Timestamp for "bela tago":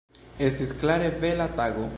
1.25-1.89